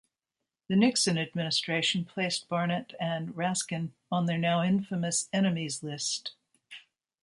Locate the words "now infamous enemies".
4.39-5.83